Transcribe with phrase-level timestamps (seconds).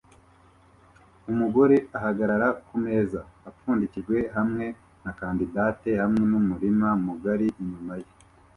[1.31, 3.19] Umugore ahagarara kumeza
[3.49, 4.65] apfundikijwe hamwe
[5.03, 8.09] na condiments hamwe numurima mugari inyuma ye